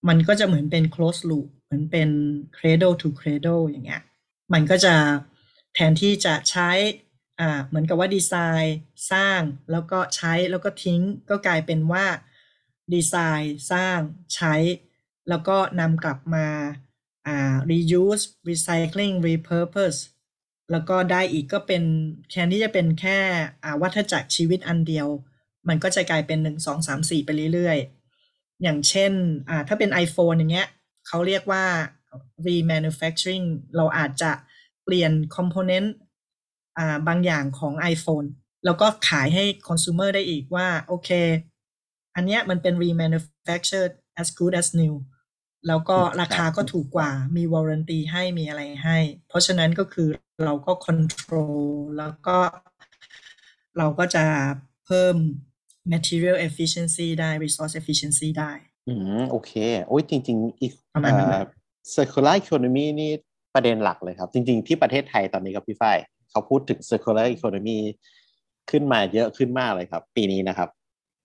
[0.08, 2.08] มันก็จะเหมือนเป็น close loop เหมือนเป็น
[2.56, 4.02] cradle to cradle อย่างเงี้ย
[4.52, 4.94] มันก็จะ
[5.74, 6.70] แทนที่จะใช้
[7.66, 8.76] เหมือนกับว่าดีไซน์
[9.12, 9.40] สร้าง
[9.72, 11.00] แล้วก็ใช้แล้วก็ทิ้ง
[11.30, 12.06] ก็กลายเป็นว่า
[12.94, 13.98] ดีไซน์สร้าง
[14.34, 14.54] ใช้
[15.28, 16.46] แล้วก็นำกลับมา
[17.26, 20.00] อ่า reuse recycling repurpose
[20.70, 21.82] แล้วก็ได้อีกก็เป็น
[22.30, 23.18] แทนที่จะเป็นแค่
[23.82, 25.08] วัฏจักรชีวิตอันเดียว
[25.68, 29.12] มันก็จะกลายเป็น 1 2 3 4 ไปเรื่อยๆ อย่างเช่น
[29.68, 30.68] ถ้าเป็น iPhone อย่างเงี้ย
[31.06, 31.64] เขาเรียกว่า
[32.46, 34.32] remanufacturing เราอาจจะ
[34.84, 36.09] เปลี่ยน component อ่า
[37.08, 38.26] บางอย่างของ iPhone
[38.64, 41.10] แล้วก็ขายให้ consumer ได้อีกว่า โอเค
[42.14, 44.94] อันเนี้ยมันเป็น remanufactured as good as new
[45.68, 50.08] แล้วก็อืมราครัคาบก็ถูกกว่ามี warranty ให้มีอะไรให้ เพราะฉะนั้นก็คือ
[50.44, 51.62] เราก็ control
[51.98, 52.38] แล้วก็
[53.78, 54.24] เราก็จะ
[54.86, 55.14] เพิ่ม
[55.92, 58.52] material efficiency ได้ resource efficiency ได้
[58.88, 59.52] อืม โอเค
[59.88, 61.46] โอ้ยจริง ๆ อีกประมาณนั้นแหละเอ่อ
[61.94, 63.10] circular economy นี่
[63.54, 65.98] ประเด็นหลักเลยครับ จริง ๆ ที่ประเทศไทยตอนนี้ครับพี่ฝ้าย
[66.30, 67.78] เขาพูดถึง circular economy
[68.70, 70.68] ขึ้นมาเยอะขึ้นมากเลยครับ ปีนี้นะครับ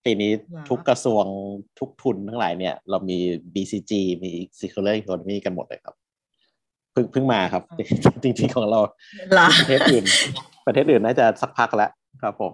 [0.06, 1.24] ปีนี้เหรอทุกกระทรวง
[1.80, 3.18] ทุกทุนทั้งหลายเนี่ย เรามี
[3.54, 3.92] BCG
[4.24, 5.96] มี circular economy กันหมดเลยครับ
[6.92, 7.64] เพิ่งเพิ่งมาครับ
[8.24, 8.82] จริงๆของเรา
[9.38, 10.06] ล่ะประเทศอื่น
[10.66, 11.92] ประเทศอื่นน่าจะสักพักแล้ว
[12.24, 12.54] ครับผม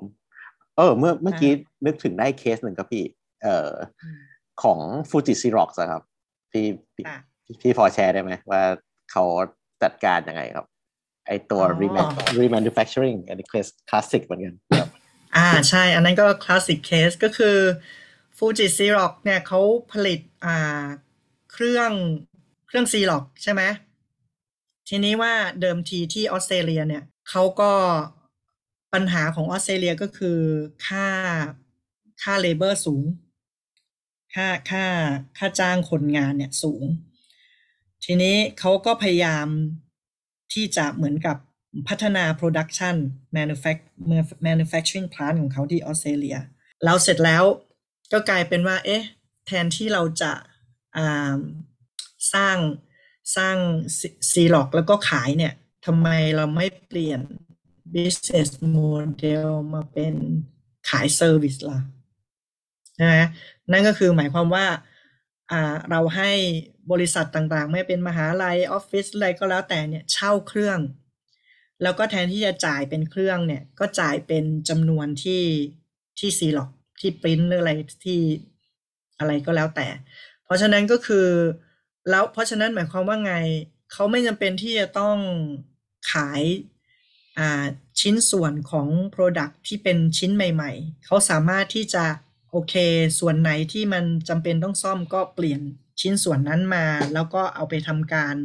[0.78, 1.52] เออ เมื่อเมื่อกี้
[1.86, 3.04] นึกถึงได้เคสหนึ่งครับพี่
[3.44, 4.16] เอ่ออม
[4.64, 6.04] ของ Fuji Xerox ครับ
[6.52, 8.62] พี่พี่อะพี่พี่พอแชร์ได้ไหมว่า
[9.12, 9.24] เขา
[9.84, 10.66] จัดการยังไงครับ
[11.28, 14.90] ไอ้ตัวอ๋อ reman- remanufacturing อันนี้คลาสสิกเหมือนกันครับ
[15.36, 17.58] อ่าใช่ อันนั้นก็ classic case ก็คือ
[18.38, 19.60] Fuji Xerox เนี่ยเขา
[19.92, 20.84] ผลิตอ่า
[21.52, 21.92] เครื่อง
[22.68, 23.62] เครื่อง Xerox ใช่ไหม
[24.90, 27.72] ทีนี้ว่าเดิมทีที่ออสเตรเลียเนี่ยเขาก็
[28.94, 30.40] ปัญหาของออสเตรเลียก็คือ
[30.88, 31.08] ค่า
[32.22, 33.04] ค่า labor สูง
[34.34, 34.86] ค่าค่า
[35.38, 36.84] ค่าจ้างคนงานเนี่ยสูง
[38.06, 39.48] ทีนี้เขาก็พยายาม
[40.52, 41.38] ที่จะเหมือนกับ
[41.88, 42.96] พัฒนา production
[44.48, 46.38] manufacturing plant ของเขาที่ออสเตรเลีย
[46.84, 47.44] แล้วเสร็จแล้ว
[48.14, 49.04] ก็กลายเป็นว่า เอ๊ะ
[49.46, 51.36] แทนที่เราจะา
[52.34, 52.58] สร้าง
[53.38, 53.58] สร้าง
[54.32, 55.54] ซีล็อกแล้วก็ขายเนี่ย
[55.86, 57.22] ทำไมเราไม่เปลี่ยน
[57.96, 60.14] business model มาเป็น
[60.90, 61.80] ขาย service ล่ะ
[63.02, 63.28] นะ
[63.72, 64.66] นั่นก็คือหมายความว่า
[65.52, 66.32] อ่าเราให้
[66.92, 70.80] บริษัทต่างๆ ไม่เป็นมหาลัยออฟฟิศอะไรก็แล้วแต่เนี่ยเช่าเครื่อง
[71.82, 75.44] แล้วก็แทนที่จะจ่ายเป็นเครื่องเนี่ยก็จ่ายเป็นจำนวนที่
[76.20, 77.72] ที่ซีล็อกที่ปริ้นหรืออะไร
[78.06, 78.20] ที่
[79.20, 79.88] อะไรก็แล้วแต่
[80.44, 81.28] เพราะฉะนั้นก็คือ
[82.10, 83.34] แล้วเพราะฉะนั้นหมายความว่าไง
[83.92, 85.18] เขาไม่จำเป็นที่จะต้อง
[86.12, 86.42] ขาย
[88.00, 92.06] ชิ้นส่วนของ Product ที่เป็นชิ้นใหม่ ๆ เขาสามารถที่จะ
[92.52, 92.76] โอเค
[93.20, 95.62] ส่วนไหนที่มันจำเป็นต้องซ่อมก็เปลี่ยน
[96.02, 98.36] ชิ้นส่วนนั้นมา แล้วก็เอาไปทำการ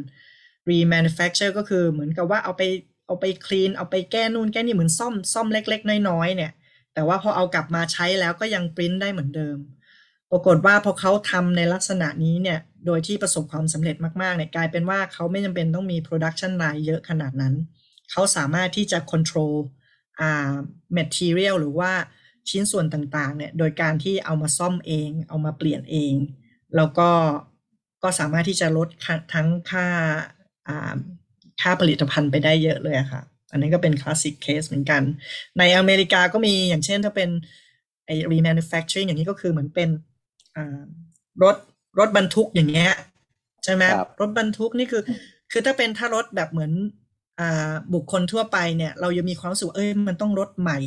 [0.69, 2.63] remanufacture ก็คือเหมือนกับว่าเอาไป
[3.07, 6.51] เอาไปคลีนเอาไปแก้นู่นแก้นี่เหมือนซ่อมซ่อมเล็ก ๆ น้อยๆเนี่ย
[6.93, 9.57] แต่ว่าพอเอากลับมาใช้แล้วก็ยังปริ้นได้เหมือนเดิม
[10.31, 17.53] ปรากฏว่าพอเขาทำในลักษณะนี้เนี่ย โดยที่ประสบความสำเร็จมากๆเนี่ยกลายเป็นว่าเขาไม่จำเป็นต้องมี production line เยอะขนาดนั้น
[18.11, 19.55] เขาสามารถที่จะ control
[20.21, 20.51] อ่า
[20.97, 21.91] material หรือว่า
[22.49, 26.15] ชิ้นส่วนต่างๆเนี่ย โดยการที่เอามาซ่อมเอง เอามาเปลี่ยนเอง
[26.75, 27.09] แล้วก็
[28.07, 29.85] ก็สามารถที่จะลดค่าทั้งค่า
[30.67, 30.95] อ่า
[31.61, 35.01] ค่าผลิตภัณฑ์ไปได้เยอะเลยอะค่ะ อันนี้ก็เป็นคลาสสิกเคสเหมือนกัน
[35.59, 37.29] ในอเมริกาก็มีอย่างเช่นถ้าเป็น
[38.05, 39.89] ไอ้ remanufacturing อย่างนี้ก็คือเหมือนเป็น
[40.55, 40.79] อ่า
[41.43, 41.55] รถ
[41.99, 42.91] รถบรรทุกอย่างเงี้ย
[43.63, 45.01] ใช่ไหมครับรถบรรทุกนี่คือ
[45.51, 46.71] คือถ้าเป็นถ้ารถแบบเหมือน
[47.39, 50.79] อ่าบุคคลทั่วไปเนี่ย เรายังมีความรู้สึกว่าเอ้ยมันต้องรถใหม่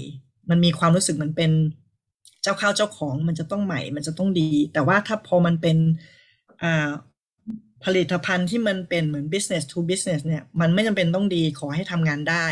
[0.50, 1.52] มันมีความรู้สึกเหมันเป็น
[2.42, 5.76] เจ้าข้าวเจ้าของมันจะต้องใหม่ มันจะต้องดี แต่ว่าถ้าพอมันเป็น
[6.62, 6.90] อ่า
[7.84, 12.46] ผลิตภัณฑ์ที่มันเป็นเหมือน business to business เนี่ยมันไม่จำเป็นต้องดีขอให้ทำงานได้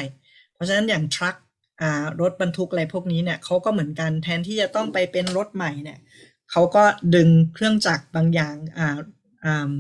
[0.55, 1.37] เพราะฉะนั้นอย่างทรัค
[1.83, 5.99] อ่ารถบรรทุกอะไรพวกนี้เนี่ยเขาก็เหมือนกันแทนที่จะต้องไปเป็นรถใหม่เนี่ย
[6.51, 8.88] เขาก็ดึงเครื่องจักรบางอย่างอ่า
[9.45, 9.73] อ่า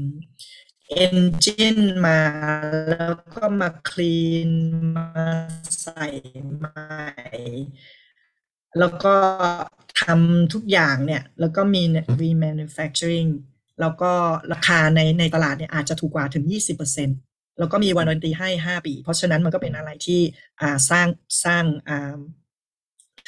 [0.90, 2.20] เอนจินมา
[2.88, 4.50] แล้วก็มาคลีน
[4.96, 5.08] มา
[5.80, 6.06] ใส่
[6.56, 6.86] ใหม่
[8.78, 9.14] แล้วก็
[10.02, 11.82] ทำทุกอย่างเนี่ย แล้วก็มี
[12.20, 13.30] remanufacturing
[13.80, 14.12] แล้วก็
[14.52, 16.44] ราคาในในตลาดเนี่ยอาจจะถูกกว่าถึง
[17.00, 20.20] 20%แล้วก็มีวันดนตีให้ 5 ปี เพราะฉะนั้นมันก็เป็นอะไรที่
[20.90, 21.08] สร้าง
[21.44, 21.64] สร้าง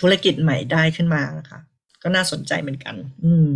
[0.01, 1.61] ธุรกิจใหม่ได้ขึ้นมานะคะ
[2.03, 3.53] ก็น่าสนใจเหมือนกัน อืม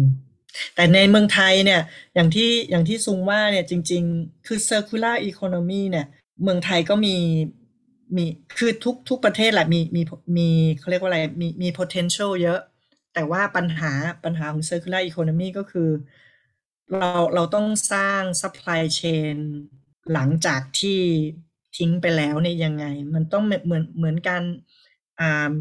[0.75, 1.81] แต่ในเมืองไทยเนี่ย
[2.15, 6.07] อย่างที่อย่างที่ซุงว่าเนี่ยจริง ๆ คือ circular economy เนี่ย
[6.43, 7.17] เมืองไทยก็มี
[8.17, 8.25] มี
[8.59, 10.03] คือทุกทุกประเทศแหละมีมี
[10.37, 12.61] มีเขาเรียกว่าอะไรมีมี potential เยอะ
[13.15, 13.93] แต่ว่าปัญหา
[14.25, 15.89] ปัญหาของ circular economy ก็คือ
[16.93, 19.37] เราเราต้องสร้าง supply chain
[20.13, 21.01] หลังจากที่
[21.77, 24.43] ทิ้งไปแล้วเนี่ยยังไง มันต้องเหมือนเหมือนเหมือนการ
[25.21, 25.53] อ่า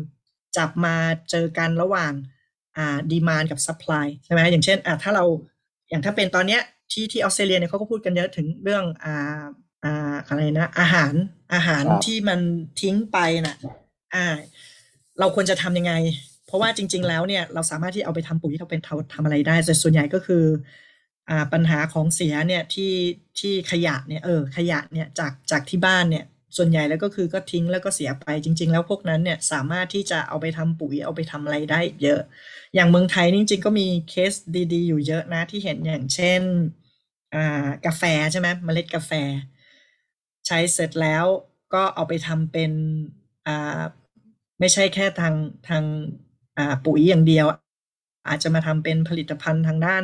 [0.58, 0.96] จับมา
[1.32, 2.14] เจอกันระหว่าง
[2.78, 5.26] อ่า demand กับ supply ใช่ไหมอย่างเช่นอ่าถ้าเรา
[5.90, 9.44] อย่างถ้าเป็นตอนเนี้ยที่ที่ออสเตรเลียเนี่ยเขาก็พูดกันเยอะถึงเรื่องอ่า
[9.84, 11.14] อ่าอะไรนะอาหาร
[11.54, 12.40] อาหารครับที่มัน
[12.82, 13.58] ทิ้งไปน่ะ
[14.14, 14.26] อ่า
[15.20, 15.94] เราควรจะทำยังไง
[16.48, 20.44] เพราะว่าจริง ๆ แล้วเนี่ยเราสามารถที่เอาไปทำปุ๋ยเราเป็นทำทำอะไรได้แต่ส่วนใหญ่ก็คือ
[21.30, 22.94] อ่าปัญหาของเสียเนี่ยที่
[23.40, 26.26] ที่ขยะเนี่ยเออขยะเนี่ยจากจากที่บ้านเนี่ย
[26.58, 32.20] ส่วนใหญ่แล้วก็คือก็ทิ้งแล้วก็เสียไปจริง ๆ แล้วพวกนั้นเนี่ยสามารถที่จะเอาไปทำปุ๋ยเอาไปทำอะไรได้เยอะ
[32.76, 34.34] อย่างเมืองไทยจริง ๆ ก็มีเคส
[34.74, 36.42] ดี ๆ อยู่เยอะนะที่เห็นอย่างเช่น
[37.36, 39.12] อ่ากาแฟใช่ไหมเมล็ดกาแฟ
[40.48, 41.26] ใช้เสร็จแล้ว
[41.74, 42.72] ก็เอาไปทำเป็น
[43.48, 43.82] อ่า
[44.60, 45.36] ไม่ใช่แค่ทาง
[45.70, 45.84] ทาง
[46.58, 47.46] อ่าปุ๋ยอย่างเดียว
[48.28, 50.04] อาจจะมาทำเป็นผลิตภัณฑ์ทางด้าน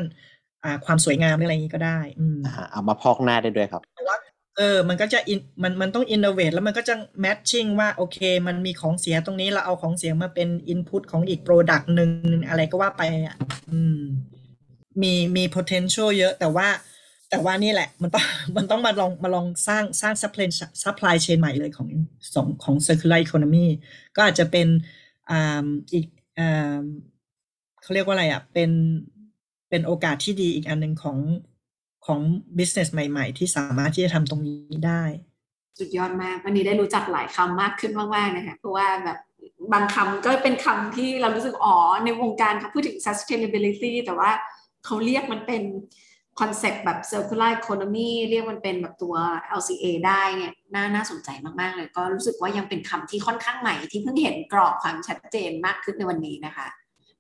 [0.86, 3.82] ความสวยงามหรืออะไรอย่างนี้ก็ได้อืมอ่าเอามาพอกหน้าได้ด้วยครับ
[4.58, 12.10] เออ มันก็จะ in มันมันต้อง innovate แล้วมันก็จะ matching ว่าโอเค มันมีของเสียตรงนี้เราเอาของเสียมาเป็น input ของอีก product หนึ่ง
[12.50, 13.36] อะไรก็ว่าไปอะ
[13.72, 14.02] อืม
[15.02, 16.68] มีมี potential เยอะแต่ว่า
[17.30, 20.48] แต่ว่านี่แหละ มันต้องมันต้องมาลองมาลองสร้างสร้าง supply
[20.84, 21.88] supply chain ใหม่เลยของ
[22.36, 23.68] สองของ circular economy
[24.16, 24.68] ก็อาจจะเป็น
[25.30, 26.06] อ่าอีก
[26.40, 26.84] อ่า
[27.82, 28.72] เขาเรียกว่าอะไรอะเป็น
[29.70, 31.18] เป็นโอกาสที่ดีอีกอันหนึ่งของ
[32.06, 32.20] ของ
[32.58, 35.04] business ใหม่ ๆ ที่สามารถที่จะทำตรงนี้ได้
[35.80, 39.18] สุดยอดมาก วันนี้ได้รู้จักหลายคำมากขึ้นมากๆนะคะเพราะว่าแบบ
[39.74, 44.32] บางคำก็เป็นคำที่เรารู้สึกอ๋อในวงการเขาพูดถึง sustainability แต่ว่า
[44.86, 45.64] เขาเรียกมันเป็น
[46.40, 49.16] คอนเซปต์แบบ circular economy เรียกมันเป็นแบบตัว
[49.60, 51.30] LCA ได้เนี่ยน่าน่าสนใจ
[51.60, 56.68] มาก ๆ เลย ก็รู้สึกว่ายังเป็นคำที่ค่อนข้างใหม่ที่เพิ่งเห็นกรอบความชัดเจนมากขึ้นในวันนี้นะคะ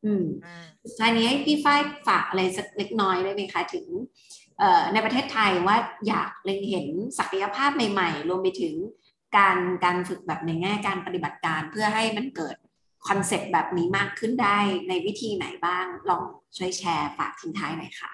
[0.05, 0.25] อืม
[0.83, 3.85] สุดท้ายนี้ให้พี่ฝ้ายฝากอะไรสักเล็กน้อยได้ไหมคะถึง
[4.59, 6.87] เอ่อในประเทศไทยว่าอยากเล็งเห็น
[7.19, 8.75] ศักยภาพใหม่ๆ รวมไปถึง
[9.37, 12.55] การการฝึกแบบในแง่การปฏิบัติการเพื่อให้มันเกิด
[13.07, 16.23] คอนเซ็ปต์แบบนี้มากขึ้นได้ในวิธีไหนบ้าง ลอง
[16.57, 18.11] ช่วยแชร์ฝากทิ้งท้ายหน่อยค่ะ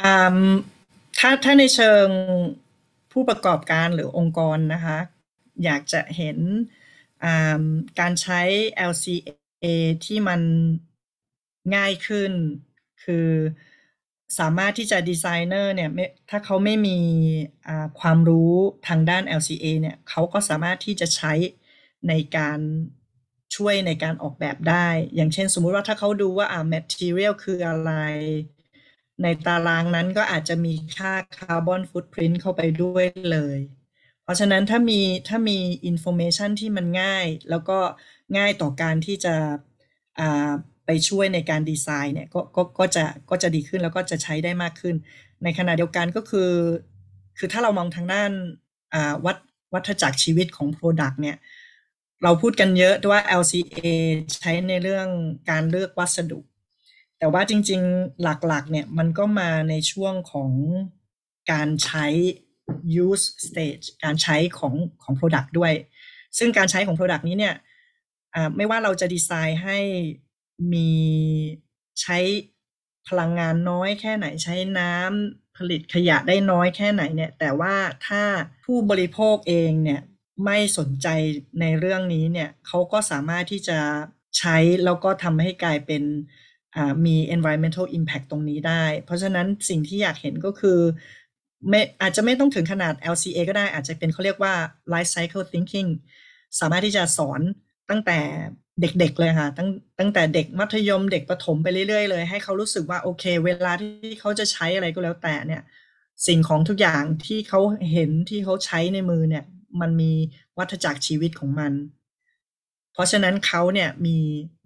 [0.00, 0.36] อ่า
[1.18, 2.08] ถ้าถ้าในเชิง
[3.12, 4.98] ผู้ประกอบการหรือองค์กรนะคะ
[5.64, 6.38] อยากจะเห็น
[7.24, 7.62] อ่า
[8.00, 8.40] การใช้
[8.90, 9.66] LCA
[10.04, 10.40] ที่มัน
[11.74, 12.32] ง่ายขึ้น
[13.04, 13.28] คือ
[14.38, 16.98] สามารถที่จะดีไซเนอร์เนี่ยไม่ถ้าเขาไม่มี
[17.68, 18.52] อ่าความรู้
[18.88, 21.32] ทางด้าน LCA เนี่ยเขาก็สามารถที่จะใช้
[22.08, 22.58] ในการ
[23.56, 27.92] ช่วยในการออกแบบได้ อย่างเช่นสมมุติว่าถ้าเขาดูว่าอ่า material คืออะไร
[29.22, 33.58] ในตารางนั้นก็อาจจะมีค่า carbon footprint เข้าไปด้วยเลย
[34.22, 37.78] เพราะฉะนั้นถ้ามีถ้ามี information ที่มันง่าย แล้วก็
[38.36, 39.34] ง่ายต่อการที่จะ
[40.18, 40.52] อ่า
[40.86, 44.94] ไปช่วยในการดีไซน์เนี่ยก็ก็ก็จะก็จะดีขึ้นแล้วก็จะใช้ได้มากขึ้น
[45.44, 46.50] ในขณะเดียวกันก็คือ
[47.38, 48.30] คือถ้าเรามองทางด้าน
[49.24, 49.36] วัด
[49.72, 51.36] วัฏจักรชีวิตของ Product เนี่ย
[52.22, 53.76] เราพูดกันเยอะว่า LCA
[54.36, 55.08] ใช้ในเรื่อง
[55.50, 56.40] การเลือกวัสดุ
[57.18, 60.50] แต่ว่าจริงๆหลักๆเนี่ยมันก็มาในช่วงของ
[61.52, 62.06] การใช้
[63.04, 65.72] use stage การใช้ของของ product ด้วย
[66.38, 67.54] ซึ่งการใช้ของ product นี้เนี่ย
[68.56, 69.78] ไม่ว่าเราจะดีไซน์ให้
[70.72, 70.92] มี
[72.02, 72.18] ใช้
[73.08, 77.74] พลังงานน้อยแค่ไหน ใช้น้ำผลิตขยะได้น้อยแค่ไหนเนี่ย แต่ว่า
[78.06, 78.22] ถ้า
[78.64, 80.00] ผู้บริโภคเองเนี่ย
[80.44, 81.08] ไม่สนใจ
[81.60, 83.78] ในเรื่องนี้เนี่ยเขาก็สามารถที่จะ
[84.38, 86.02] ใช้แล้วก็ทำให้กลายเป็น
[87.06, 90.78] มี environmental impact ตรงนี้ได้ เพราะฉะนั้นสิ่งที่อยากเห็นก็คือ
[91.68, 94.54] ไม่อาจจะไม่ต้องถึงขนาด LCA ก็ได้อาจจะเป็นเขาเรียกว่า
[94.92, 95.88] life cycle thinking
[96.60, 97.40] สามารถที่จะสอน
[97.90, 98.20] ตั้งแต่
[98.80, 105.62] เด็ก ๆ เลยค่ะ ตั้ง ตั้งแต่เด็กมัธยม เด็กประถมไปเรื่อย ๆ เลย ให้เขารู้สึกว่า โอเค เวลา ที่เขาจะใช้อะไรก็แล้วแต่เนี่ย
[106.26, 107.60] สิ่งของทุกอย่างที่เขา
[107.92, 109.44] เห็น ที่เขาใช้ในมือเนี่ย
[109.80, 110.12] มันมี
[110.58, 111.72] วัฏจักรชีวิตของมัน
[112.92, 114.18] เพราะฉะนั้นเขาเนี่ยมี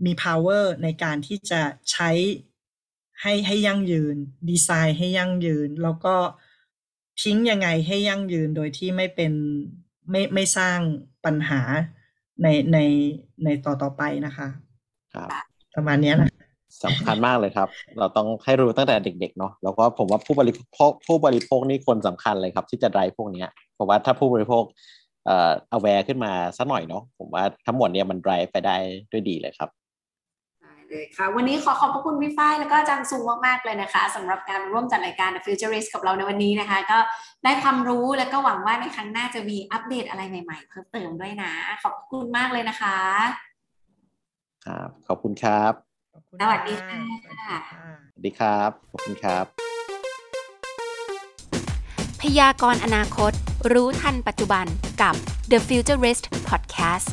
[0.04, 2.10] มี power ในการที่จะใช้
[3.22, 4.16] ให้ ให้ยั่งยืน
[4.50, 6.14] ดีไซน์ให้ยั่งยืน แล้วก็
[7.22, 9.32] ทิ้งยังไงให้ยั่งยืน โดยที่ไม่เป็น
[10.10, 10.78] ไม่ ไม่สร้าง
[11.24, 11.60] ปัญหา
[12.42, 12.78] ในใน
[13.44, 14.48] ในต่อต่อไปนะคะ
[15.14, 15.28] ครับ
[15.74, 16.30] ประมาณเนี้ยนะ
[16.84, 17.68] สำคัญมากเลยครับ
[17.98, 24.64] เราต้องให้รู้ตั้งแต่เด็กๆเนาะแล้วก็ผมว่าผู้บริโภคผู้บริโภคนี่คนสำคัญเลยครับ ที่จะไดรฟ์พวกเนี้ยเพราะว่าถ้าผู้บริโภค
[25.26, 28.76] เอ่อ aware ขึ้นมาสักหน่อยเนาะผมว่าทั้งหมดเนี่ยมันไดรฟ์ไปได้
[29.12, 29.85] ด้วยดีเลยครับได้
[30.90, 36.98] เลยค่ะ วันนี้ขอขอบพระคุณพี่ฝ้ายแล้วก็อาจารย์ซูมากๆเลยนะคะสำหรับการร่วมจัดรายการ The Futurist กับเราในวันนี้นะคะ ก็
[37.44, 41.52] ได้ความรู้แล้วก็หวังว่าในครั้งหน้าจะมีอัปเดตอะไรใหม่ๆ เพิ่มเติมด้วยนะ
[41.84, 42.98] ขอบคุณมากเลยนะคะ
[44.66, 45.72] ครับขอบคุณครับ
[46.14, 47.58] ขอบคุณสวัสดีค่ะสวัสดีค่ะ
[48.12, 49.44] สวัสดีครับขอบคุณครับ
[52.20, 53.32] พยากรณ์อนาคต
[53.72, 54.66] รู้ทันปัจจุบัน
[55.02, 55.14] กับ
[55.50, 57.08] The Futurist Podcast